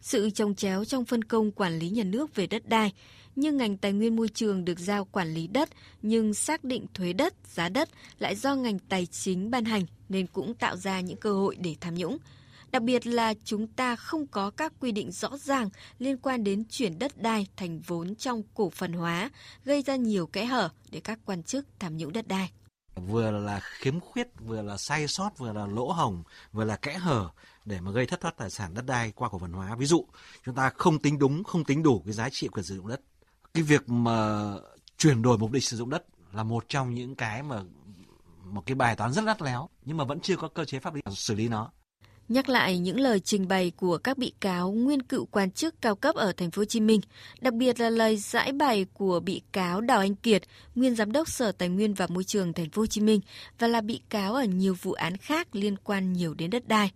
Sự 0.00 0.30
trồng 0.30 0.54
chéo 0.54 0.84
trong 0.84 1.04
phân 1.04 1.24
công 1.24 1.52
quản 1.52 1.78
lý 1.78 1.90
nhà 1.90 2.04
nước 2.04 2.34
về 2.34 2.46
đất 2.46 2.68
đai, 2.68 2.92
như 3.40 3.52
ngành 3.52 3.76
tài 3.76 3.92
nguyên 3.92 4.16
môi 4.16 4.28
trường 4.28 4.64
được 4.64 4.78
giao 4.78 5.04
quản 5.04 5.34
lý 5.34 5.46
đất 5.46 5.68
nhưng 6.02 6.34
xác 6.34 6.64
định 6.64 6.86
thuế 6.94 7.12
đất, 7.12 7.34
giá 7.44 7.68
đất 7.68 7.88
lại 8.18 8.36
do 8.36 8.54
ngành 8.54 8.78
tài 8.78 9.06
chính 9.06 9.50
ban 9.50 9.64
hành 9.64 9.82
nên 10.08 10.26
cũng 10.26 10.54
tạo 10.54 10.76
ra 10.76 11.00
những 11.00 11.16
cơ 11.16 11.32
hội 11.32 11.56
để 11.60 11.76
tham 11.80 11.94
nhũng. 11.94 12.18
Đặc 12.72 12.82
biệt 12.82 13.06
là 13.06 13.34
chúng 13.44 13.66
ta 13.66 13.96
không 13.96 14.26
có 14.26 14.50
các 14.50 14.72
quy 14.80 14.92
định 14.92 15.12
rõ 15.12 15.36
ràng 15.36 15.68
liên 15.98 16.16
quan 16.16 16.44
đến 16.44 16.64
chuyển 16.70 16.98
đất 16.98 17.22
đai 17.22 17.46
thành 17.56 17.80
vốn 17.80 18.14
trong 18.14 18.42
cổ 18.54 18.70
phần 18.70 18.92
hóa, 18.92 19.30
gây 19.64 19.82
ra 19.82 19.96
nhiều 19.96 20.26
kẽ 20.26 20.44
hở 20.44 20.68
để 20.90 21.00
các 21.00 21.18
quan 21.24 21.42
chức 21.42 21.66
tham 21.78 21.96
nhũng 21.96 22.12
đất 22.12 22.28
đai 22.28 22.50
vừa 23.06 23.30
là 23.30 23.60
khiếm 23.62 24.00
khuyết, 24.00 24.28
vừa 24.40 24.62
là 24.62 24.76
sai 24.76 25.08
sót, 25.08 25.38
vừa 25.38 25.52
là 25.52 25.66
lỗ 25.66 25.92
hồng, 25.92 26.22
vừa 26.52 26.64
là 26.64 26.76
kẽ 26.76 26.94
hở 26.94 27.30
để 27.64 27.80
mà 27.80 27.90
gây 27.90 28.06
thất 28.06 28.20
thoát 28.20 28.36
tài 28.36 28.50
sản 28.50 28.74
đất 28.74 28.86
đai 28.86 29.12
qua 29.14 29.28
cổ 29.28 29.38
phần 29.38 29.52
hóa. 29.52 29.76
Ví 29.76 29.86
dụ, 29.86 30.06
chúng 30.44 30.54
ta 30.54 30.70
không 30.70 30.98
tính 30.98 31.18
đúng, 31.18 31.44
không 31.44 31.64
tính 31.64 31.82
đủ 31.82 32.02
cái 32.04 32.12
giá 32.12 32.28
trị 32.32 32.48
quyền 32.48 32.64
sử 32.64 32.76
dụng 32.76 32.88
đất. 32.88 33.00
Cái 33.54 33.62
việc 33.62 33.88
mà 33.88 34.50
chuyển 34.98 35.22
đổi 35.22 35.38
mục 35.38 35.52
đích 35.52 35.64
sử 35.64 35.76
dụng 35.76 35.90
đất 35.90 36.04
là 36.32 36.42
một 36.42 36.64
trong 36.68 36.94
những 36.94 37.14
cái 37.14 37.42
mà 37.42 37.62
một 38.44 38.62
cái 38.66 38.74
bài 38.74 38.96
toán 38.96 39.12
rất 39.12 39.24
lắt 39.24 39.42
léo 39.42 39.68
nhưng 39.84 39.96
mà 39.96 40.04
vẫn 40.04 40.20
chưa 40.20 40.36
có 40.36 40.48
cơ 40.48 40.64
chế 40.64 40.78
pháp 40.78 40.94
lý 40.94 41.00
xử 41.16 41.34
lý 41.34 41.48
nó 41.48 41.70
nhắc 42.30 42.48
lại 42.48 42.78
những 42.78 43.00
lời 43.00 43.20
trình 43.20 43.48
bày 43.48 43.72
của 43.76 43.98
các 43.98 44.18
bị 44.18 44.32
cáo 44.40 44.72
nguyên 44.72 45.02
cựu 45.02 45.26
quan 45.26 45.50
chức 45.50 45.82
cao 45.82 45.96
cấp 45.96 46.14
ở 46.14 46.32
thành 46.32 46.50
phố 46.50 46.60
Hồ 46.60 46.64
Chí 46.64 46.80
Minh, 46.80 47.00
đặc 47.40 47.54
biệt 47.54 47.80
là 47.80 47.90
lời 47.90 48.16
giải 48.16 48.52
bày 48.52 48.86
của 48.94 49.20
bị 49.20 49.42
cáo 49.52 49.80
Đào 49.80 49.98
Anh 49.98 50.14
Kiệt, 50.14 50.42
nguyên 50.74 50.94
giám 50.96 51.12
đốc 51.12 51.28
Sở 51.28 51.52
Tài 51.52 51.68
nguyên 51.68 51.94
và 51.94 52.06
Môi 52.06 52.24
trường 52.24 52.52
thành 52.52 52.70
phố 52.70 52.82
Hồ 52.82 52.86
Chí 52.86 53.00
Minh 53.00 53.20
và 53.58 53.66
là 53.66 53.80
bị 53.80 54.00
cáo 54.08 54.34
ở 54.34 54.44
nhiều 54.44 54.76
vụ 54.82 54.92
án 54.92 55.16
khác 55.16 55.48
liên 55.52 55.76
quan 55.76 56.12
nhiều 56.12 56.34
đến 56.34 56.50
đất 56.50 56.68
đai. 56.68 56.90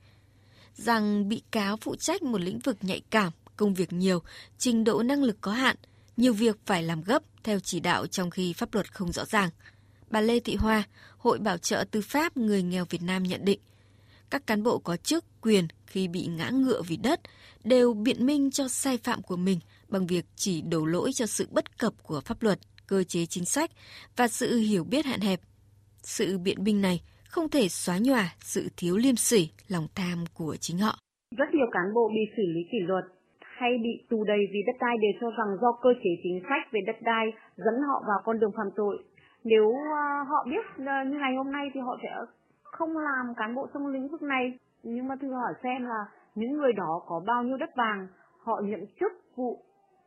Rằng 0.75 1.29
bị 1.29 1.43
cáo 1.51 1.77
phụ 1.77 1.97
trách 1.97 2.23
một 2.23 2.41
lĩnh 2.41 2.59
vực 2.59 2.77
nhạy 2.81 3.01
cảm, 3.11 3.33
công 3.57 3.75
việc 3.75 3.93
nhiều, 3.93 4.23
trình 4.59 4.85
độ 4.85 5.03
năng 5.03 5.23
lực 5.23 5.37
có 5.41 5.53
hạn, 5.53 5.77
nhiều 6.17 6.33
việc 6.33 6.57
phải 6.67 6.83
làm 6.83 7.03
gấp 7.03 7.23
theo 7.45 7.61
chỉ 7.61 7.81
đạo 7.81 8.07
trong 8.07 8.31
khi 8.31 8.53
pháp 8.53 8.75
luật 8.75 8.95
không 8.95 9.13
rõ 9.13 9.25
ràng. 9.25 9.51
Bà 10.11 10.21
Lê 10.21 10.41
Thị 10.41 10.55
Hoa, 10.55 10.83
Hội 11.19 11.39
Bảo 11.39 11.59
trợ 11.59 11.85
Tư 11.91 12.01
pháp 12.01 12.37
Người 12.37 12.63
nghèo 12.63 12.85
Việt 12.91 13.03
Nam 13.03 13.23
nhận 13.23 13.45
định– 13.45 13.61
các 14.35 14.47
cán 14.47 14.63
bộ 14.63 14.79
có 14.79 14.97
chức, 14.97 15.25
quyền 15.41 15.65
khi 15.87 16.09
bị 16.09 16.27
ngã 16.27 16.51
ngựa 16.51 16.83
vì 16.83 16.97
đất 16.97 17.21
đều 17.65 17.95
biện 17.95 18.27
minh 18.27 18.51
cho 18.51 18.69
sai 18.69 18.99
phạm 18.99 19.23
của 19.23 19.37
mình 19.37 19.59
bằng 19.89 20.07
việc 20.07 20.25
chỉ 20.37 20.63
đổ 20.63 20.85
lỗi 20.85 21.13
cho 21.13 21.27
sự 21.27 21.49
bất 21.51 21.79
cập 21.79 21.93
của 22.03 22.21
pháp 22.21 22.43
luật, 22.43 22.59
cơ 22.87 23.05
chế 23.05 23.27
chính 23.27 23.45
sách 23.45 23.71
và 24.17 24.29
sự 24.29 24.57
hiểu 24.57 24.85
biết 24.85 25.05
hạn 25.05 25.21
hẹp. 25.21 25.41
Sự 26.03 26.39
biện 26.39 26.65
minh 26.65 26.81
này 26.81 27.03
không 27.29 27.49
thể 27.49 27.69
xóa 27.69 27.99
nhòa 27.99 28.35
sự 28.41 28.69
thiếu 28.77 28.97
liêm 28.97 29.17
sỉ, 29.17 29.49
lòng 29.69 29.87
tham 29.95 30.25
của 30.35 30.57
chính 30.57 30.79
họ. 30.79 30.99
Rất 31.37 31.49
nhiều 31.53 31.67
cán 31.73 31.95
bộ 31.95 32.09
bị 32.09 32.21
xử 32.37 32.43
lý 32.55 32.61
kỷ 32.73 32.79
luật 32.87 33.05
hay 33.65 33.79
bị 33.83 34.07
tù 34.11 34.25
đầy 34.25 34.43
vì 34.53 34.61
đất 34.67 34.77
đai 34.81 34.97
đều 35.03 35.13
cho 35.21 35.31
rằng 35.39 35.57
do 35.63 35.73
cơ 35.83 35.91
chế 36.03 36.11
chính 36.23 36.41
sách 36.49 36.73
về 36.73 36.81
đất 36.87 36.97
đai 37.03 37.33
dẫn 37.57 37.75
họ 37.89 38.03
vào 38.09 38.19
con 38.25 38.39
đường 38.39 38.53
phạm 38.57 38.71
tội. 38.77 38.97
Nếu 39.45 39.73
à, 39.97 40.25
họ 40.29 40.47
biết 40.51 40.87
à, 40.87 41.05
như 41.05 41.19
ngày 41.19 41.35
hôm 41.37 41.53
nay 41.53 41.71
thì 41.75 41.81
họ 41.81 41.97
sẽ 42.03 42.11
không 42.63 42.99
làm 42.99 43.35
cán 43.37 43.55
bộ 43.55 43.67
trong 43.75 43.87
lĩnh 43.87 44.09
vực 44.09 44.23
này 44.23 44.59
nhưng 44.83 45.09
mà 45.09 45.17
thử 45.21 45.33
hỏi 45.33 45.53
xem 45.63 45.83
là 45.83 46.05
những 46.35 46.53
người 46.57 46.73
đó 46.73 47.03
có 47.07 47.23
bao 47.27 47.43
nhiêu 47.43 47.57
đất 47.57 47.77
vàng, 47.77 48.07
họ 48.45 48.61
nhận 48.65 48.87
chức 49.01 49.13
vụ 49.37 49.59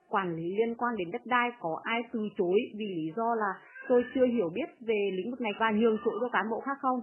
quản 0.09 0.35
lý 0.35 0.55
liên 0.57 0.75
quan 0.75 0.95
đến 0.97 1.11
đất 1.11 1.21
đai 1.25 1.49
có 1.61 1.79
ai 1.83 2.01
từ 2.11 2.19
chối 2.37 2.59
vì 2.77 2.85
lý 2.95 3.11
do 3.15 3.35
là 3.35 3.53
tôi 3.89 4.03
chưa 4.15 4.25
hiểu 4.25 4.49
biết 4.53 4.69
về 4.79 5.09
lĩnh 5.13 5.31
vực 5.31 5.41
này 5.41 5.51
và 5.59 5.71
nhường 5.71 5.97
chỗ 6.05 6.11
cho 6.21 6.29
cán 6.29 6.49
bộ 6.49 6.59
khác 6.59 6.77
không 6.81 6.99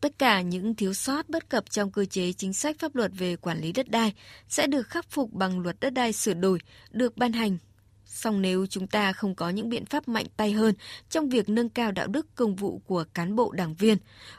Tất 0.00 0.18
cả 0.18 0.40
những 0.40 0.74
thiếu 0.74 0.94
sót 0.94 1.28
bất 1.28 1.48
cập 1.48 1.70
trong 1.70 1.92
cơ 1.92 2.04
chế 2.04 2.32
chính 2.32 2.52
sách 2.52 2.76
pháp 2.78 2.94
luật 2.94 3.12
về 3.18 3.36
quản 3.36 3.60
lý 3.60 3.72
đất 3.72 3.88
đai 3.88 4.14
sẽ 4.48 4.66
được 4.66 4.88
khắc 4.88 5.10
phục 5.10 5.32
bằng 5.32 5.60
luật 5.60 5.76
đất 5.80 5.90
đai 5.90 6.12
sửa 6.12 6.34
đổi, 6.34 6.58
được 6.90 7.16
ban 7.16 7.32
hành 7.32 7.58
Song 8.12 8.42
nếu 8.42 8.66
chúng 8.66 8.86
ta 8.86 9.12
không 9.12 9.34
có 9.34 9.50
những 9.50 9.68
biện 9.68 9.86
pháp 9.86 10.08
mạnh 10.08 10.26
tay 10.36 10.52
hơn 10.52 10.74
trong 11.10 11.28
việc 11.28 11.48
nâng 11.48 11.68
cao 11.68 11.92
đạo 11.92 12.06
đức 12.06 12.26
công 12.34 12.56
vụ 12.56 12.78
của 12.78 13.04
cán 13.14 13.36
bộ 13.36 13.52
đảng 13.52 13.74
viên 13.74 13.98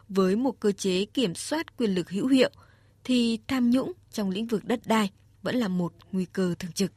với 0.09 0.35
một 0.35 0.59
cơ 0.59 0.71
chế 0.71 1.05
kiểm 1.05 1.35
soát 1.35 1.77
quyền 1.77 1.95
lực 1.95 2.09
hữu 2.09 2.27
hiệu, 2.27 2.49
thì 3.03 3.39
tham 3.47 3.69
nhũng 3.69 3.93
trong 4.11 4.29
lĩnh 4.29 4.47
vực 4.47 4.65
đất 4.65 4.79
đai 4.85 5.11
vẫn 5.41 5.55
là 5.55 5.67
một 5.67 5.93
nguy 6.11 6.25
cơ 6.25 6.55
thường 6.59 6.71
trực. 6.71 6.91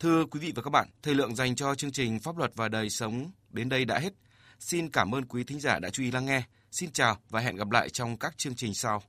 Thưa 0.00 0.24
quý 0.24 0.40
vị 0.40 0.52
và 0.56 0.62
các 0.62 0.70
bạn, 0.70 0.88
thời 1.02 1.14
lượng 1.14 1.36
dành 1.36 1.56
cho 1.56 1.74
chương 1.74 1.92
trình 1.92 2.20
Pháp 2.20 2.36
luật 2.36 2.52
và 2.54 2.68
đời 2.68 2.90
sống 2.90 3.30
đến 3.50 3.68
đây 3.68 3.84
đã 3.84 3.98
hết. 3.98 4.12
Xin 4.58 4.88
cảm 4.88 5.14
ơn 5.14 5.24
quý 5.24 5.44
thính 5.44 5.60
giả 5.60 5.78
đã 5.78 5.90
chú 5.90 6.02
ý 6.02 6.10
lắng 6.10 6.26
nghe. 6.26 6.42
Xin 6.74 6.92
chào 6.92 7.16
và 7.30 7.40
hẹn 7.40 7.56
gặp 7.56 7.70
lại 7.70 7.90
trong 7.90 8.16
các 8.16 8.38
chương 8.38 8.54
trình 8.54 8.74
sau. 8.74 9.02